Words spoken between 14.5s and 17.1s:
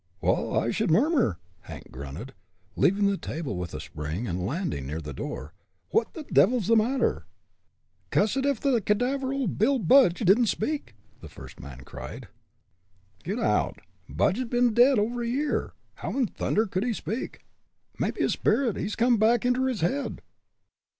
dead over a year; how in thunder could he